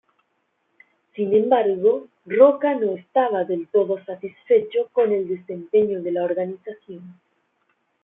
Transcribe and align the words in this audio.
Sin 1.13 1.31
embargo, 1.35 2.07
Rocca 2.25 2.73
no 2.73 2.93
estaba 2.95 3.43
del 3.43 3.67
todo 3.67 4.03
satisfecho 4.03 4.89
con 4.93 5.11
el 5.11 5.27
desempeño 5.27 6.01
de 6.01 6.11
la 6.11 6.23
organización. 6.23 7.19